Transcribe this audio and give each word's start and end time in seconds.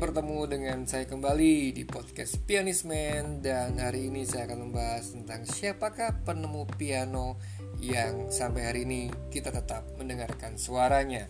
bertemu 0.00 0.48
dengan 0.48 0.88
saya 0.88 1.04
kembali 1.04 1.76
di 1.76 1.84
podcast 1.84 2.40
Pianisman 2.48 3.44
dan 3.44 3.76
hari 3.76 4.08
ini 4.08 4.24
saya 4.24 4.48
akan 4.48 4.72
membahas 4.72 5.12
tentang 5.12 5.44
siapakah 5.44 6.24
penemu 6.24 6.64
piano 6.72 7.36
yang 7.84 8.32
sampai 8.32 8.64
hari 8.64 8.88
ini 8.88 9.12
kita 9.28 9.52
tetap 9.52 9.84
mendengarkan 10.00 10.56
suaranya. 10.56 11.28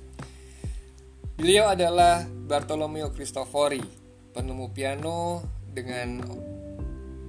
Beliau 1.34 1.74
adalah 1.74 2.22
Bartolomeo 2.30 3.10
Cristofori, 3.10 3.82
penemu 4.30 4.70
piano 4.70 5.42
dengan 5.66 6.22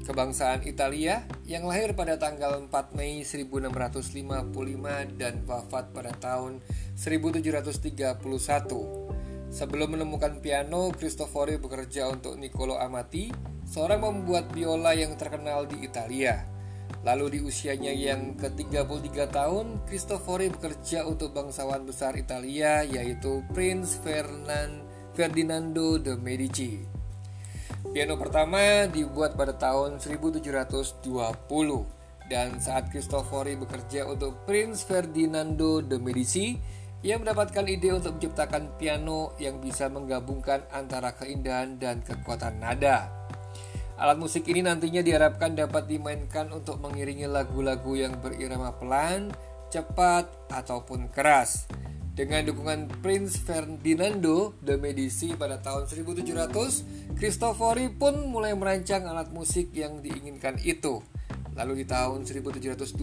kebangsaan 0.06 0.62
Italia 0.70 1.26
yang 1.50 1.66
lahir 1.66 1.98
pada 1.98 2.22
tanggal 2.22 2.70
4 2.70 2.94
Mei 2.94 3.26
1655 3.26 5.18
dan 5.18 5.42
wafat 5.50 5.90
pada 5.90 6.14
tahun 6.22 6.62
1731. 6.94 9.01
Sebelum 9.52 10.00
menemukan 10.00 10.40
piano, 10.40 10.96
Cristofori 10.96 11.60
bekerja 11.60 12.08
untuk 12.08 12.40
Niccolo 12.40 12.80
Amati, 12.80 13.28
seorang 13.68 14.00
pembuat 14.00 14.48
biola 14.56 14.96
yang 14.96 15.20
terkenal 15.20 15.68
di 15.68 15.84
Italia. 15.84 16.48
Lalu 17.04 17.36
di 17.36 17.40
usianya 17.44 17.92
yang 17.92 18.40
ke-33 18.40 19.12
tahun, 19.28 19.84
Cristofori 19.84 20.48
bekerja 20.56 21.04
untuk 21.04 21.36
bangsawan 21.36 21.84
besar 21.84 22.16
Italia 22.16 22.88
yaitu 22.88 23.44
Prince 23.52 24.00
Ferdinand, 24.00 24.88
Ferdinando 25.12 26.00
de 26.00 26.16
Medici. 26.16 26.80
Piano 27.92 28.16
pertama 28.16 28.88
dibuat 28.88 29.36
pada 29.36 29.52
tahun 29.52 30.00
1720 30.00 31.04
dan 32.32 32.56
saat 32.64 32.88
Cristofori 32.88 33.60
bekerja 33.60 34.08
untuk 34.08 34.48
Prince 34.48 34.88
Ferdinando 34.88 35.84
de 35.84 36.00
Medici, 36.00 36.56
ia 37.02 37.18
mendapatkan 37.18 37.66
ide 37.66 37.98
untuk 37.98 38.22
menciptakan 38.22 38.78
piano 38.78 39.34
yang 39.42 39.58
bisa 39.58 39.90
menggabungkan 39.90 40.62
antara 40.70 41.18
keindahan 41.18 41.82
dan 41.82 42.06
kekuatan 42.06 42.62
nada. 42.62 43.10
Alat 43.98 44.18
musik 44.18 44.50
ini 44.50 44.66
nantinya 44.66 45.02
diharapkan 45.02 45.54
dapat 45.54 45.86
dimainkan 45.86 46.50
untuk 46.54 46.82
mengiringi 46.82 47.30
lagu-lagu 47.30 47.94
yang 47.94 48.18
berirama 48.18 48.74
pelan, 48.78 49.30
cepat, 49.70 50.30
ataupun 50.50 51.10
keras. 51.14 51.70
Dengan 52.12 52.46
dukungan 52.46 53.02
Prince 53.02 53.40
Ferdinando 53.42 54.58
de 54.62 54.78
Medici 54.78 55.34
pada 55.34 55.62
tahun 55.62 55.86
1700, 55.90 57.18
Cristofori 57.18 57.94
pun 57.94 58.30
mulai 58.30 58.54
merancang 58.58 59.06
alat 59.06 59.30
musik 59.34 59.74
yang 59.74 60.02
diinginkan 60.02 60.58
itu. 60.62 61.02
Lalu 61.52 61.84
di 61.84 61.86
tahun 61.88 62.24
1720, 62.24 62.96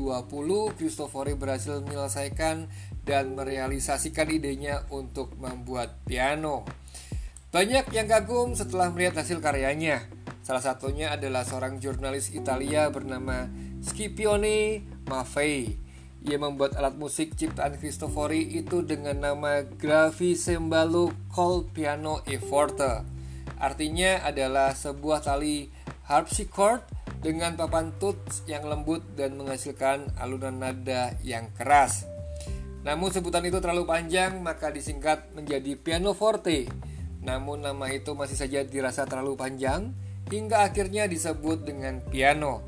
Cristofori 0.73 1.37
berhasil 1.37 1.85
menyelesaikan 1.85 2.69
dan 3.05 3.37
merealisasikan 3.37 4.33
idenya 4.33 4.89
untuk 4.89 5.37
membuat 5.37 6.01
piano. 6.09 6.65
Banyak 7.53 7.93
yang 7.93 8.09
kagum 8.09 8.57
setelah 8.57 8.93
melihat 8.93 9.25
hasil 9.25 9.41
karyanya. 9.41 10.05
Salah 10.45 10.65
satunya 10.65 11.13
adalah 11.13 11.45
seorang 11.45 11.77
jurnalis 11.77 12.33
Italia 12.33 12.89
bernama 12.89 13.53
Scipione 13.85 14.81
Maffei. 15.09 15.77
Ia 16.25 16.37
membuat 16.41 16.75
alat 16.77 16.97
musik 16.97 17.37
ciptaan 17.37 17.77
Cristofori 17.77 18.49
itu 18.57 18.81
dengan 18.81 19.17
nama 19.17 19.65
Gravicembalo 19.65 21.13
Col 21.31 21.69
Piano 21.69 22.25
e 22.25 22.41
Forte. 22.41 23.05
Artinya 23.61 24.25
adalah 24.25 24.73
sebuah 24.73 25.21
tali 25.25 25.69
harpsichord 26.09 26.98
dengan 27.19 27.59
papan 27.59 27.91
tut 27.99 28.19
yang 28.47 28.67
lembut 28.67 29.03
dan 29.19 29.35
menghasilkan 29.35 30.07
alunan 30.19 30.55
nada 30.55 31.15
yang 31.27 31.51
keras. 31.55 32.07
Namun 32.87 33.11
sebutan 33.11 33.43
itu 33.43 33.59
terlalu 33.59 33.85
panjang 33.85 34.39
maka 34.39 34.71
disingkat 34.71 35.35
menjadi 35.35 35.75
pianoforte. 35.75 36.71
Namun 37.23 37.67
nama 37.67 37.91
itu 37.91 38.15
masih 38.15 38.39
saja 38.39 38.63
dirasa 38.63 39.05
terlalu 39.05 39.35
panjang 39.35 39.91
hingga 40.31 40.63
akhirnya 40.63 41.11
disebut 41.11 41.67
dengan 41.67 41.99
piano. 42.07 42.63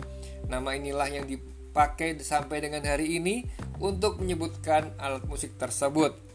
Nama 0.50 0.74
inilah 0.74 1.08
yang 1.08 1.26
dipakai 1.30 2.18
sampai 2.18 2.58
dengan 2.58 2.82
hari 2.82 3.22
ini 3.22 3.46
untuk 3.78 4.18
menyebutkan 4.18 4.98
alat 4.98 5.24
musik 5.30 5.54
tersebut. 5.56 6.29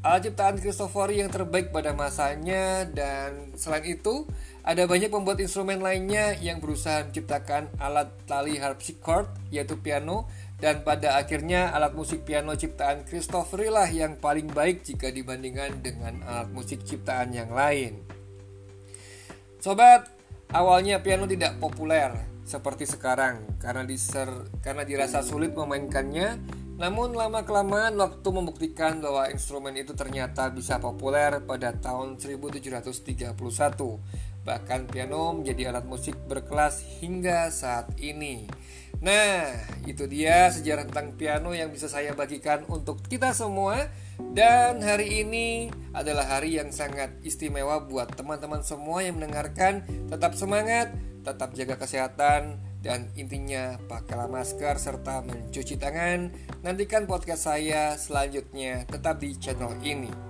Alat 0.00 0.32
ciptaan 0.32 0.56
Cristofori 0.56 1.20
yang 1.20 1.28
terbaik 1.28 1.76
pada 1.76 1.92
masanya 1.92 2.88
dan 2.88 3.52
selain 3.52 3.84
itu 3.84 4.24
ada 4.64 4.88
banyak 4.88 5.12
pembuat 5.12 5.36
instrumen 5.44 5.84
lainnya 5.84 6.40
yang 6.40 6.56
berusaha 6.56 7.04
menciptakan 7.04 7.68
alat 7.76 8.08
tali 8.24 8.56
harpsichord 8.56 9.28
yaitu 9.52 9.76
piano 9.76 10.24
dan 10.56 10.80
pada 10.88 11.20
akhirnya 11.20 11.68
alat 11.76 11.92
musik 11.92 12.24
piano 12.24 12.56
ciptaan 12.56 13.04
Christopher 13.04 13.68
lah 13.68 13.92
yang 13.92 14.16
paling 14.16 14.48
baik 14.48 14.88
jika 14.88 15.12
dibandingkan 15.12 15.84
dengan 15.84 16.24
alat 16.24 16.48
musik 16.48 16.80
ciptaan 16.80 17.36
yang 17.36 17.52
lain. 17.52 18.00
Sobat, 19.60 20.08
awalnya 20.48 21.04
piano 21.04 21.28
tidak 21.28 21.60
populer 21.60 22.16
seperti 22.48 22.88
sekarang 22.88 23.60
karena 23.60 23.84
diser 23.84 24.48
karena 24.64 24.88
dirasa 24.88 25.20
sulit 25.20 25.52
memainkannya. 25.52 26.59
Namun 26.80 27.12
lama 27.12 27.44
kelamaan 27.44 27.92
waktu 28.00 28.24
membuktikan 28.32 29.04
bahwa 29.04 29.28
instrumen 29.28 29.76
itu 29.76 29.92
ternyata 29.92 30.48
bisa 30.48 30.80
populer 30.80 31.36
pada 31.44 31.76
tahun 31.76 32.16
1731. 32.16 33.36
Bahkan 34.40 34.80
piano 34.88 35.36
menjadi 35.36 35.68
alat 35.68 35.84
musik 35.84 36.16
berkelas 36.24 36.80
hingga 37.04 37.52
saat 37.52 37.92
ini. 38.00 38.48
Nah, 39.04 39.52
itu 39.84 40.08
dia 40.08 40.48
sejarah 40.48 40.88
tentang 40.88 41.20
piano 41.20 41.52
yang 41.52 41.68
bisa 41.68 41.84
saya 41.84 42.16
bagikan 42.16 42.64
untuk 42.72 43.04
kita 43.04 43.36
semua. 43.36 43.92
Dan 44.16 44.80
hari 44.80 45.20
ini 45.20 45.68
adalah 45.92 46.40
hari 46.40 46.56
yang 46.56 46.72
sangat 46.72 47.12
istimewa 47.20 47.84
buat 47.84 48.16
teman-teman 48.16 48.64
semua 48.64 49.04
yang 49.04 49.20
mendengarkan. 49.20 49.84
Tetap 50.08 50.32
semangat, 50.32 50.96
tetap 51.28 51.52
jaga 51.52 51.76
kesehatan, 51.76 52.56
dan 52.80 53.12
intinya 53.16 53.76
pakailah 53.88 54.28
masker 54.28 54.76
serta 54.80 55.20
mencuci 55.24 55.76
tangan. 55.76 56.32
Nantikan 56.64 57.04
podcast 57.04 57.48
saya 57.48 57.96
selanjutnya 57.96 58.88
tetap 58.88 59.20
di 59.20 59.36
channel 59.36 59.76
ini. 59.84 60.29